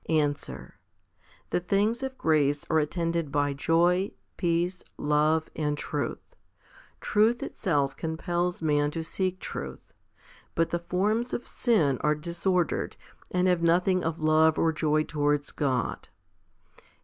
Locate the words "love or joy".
14.19-15.03